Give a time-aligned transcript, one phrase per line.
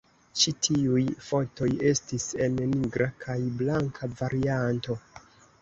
[0.43, 4.99] Ĉi tiuj fotoj estis en nigra kaj blanka varianto.